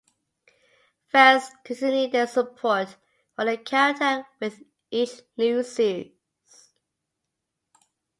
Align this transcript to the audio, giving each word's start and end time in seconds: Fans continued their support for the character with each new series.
Fans 1.11 1.51
continued 1.63 2.11
their 2.11 2.25
support 2.25 2.95
for 3.35 3.45
the 3.45 3.55
character 3.55 4.25
with 4.39 4.63
each 4.89 5.21
new 5.37 5.61
series. 5.61 6.15